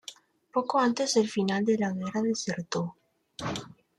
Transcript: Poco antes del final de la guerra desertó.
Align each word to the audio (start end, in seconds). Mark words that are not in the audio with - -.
Poco 0.51 0.79
antes 0.79 1.13
del 1.13 1.29
final 1.29 1.63
de 1.63 1.77
la 1.77 1.91
guerra 1.91 2.23
desertó. 2.23 2.95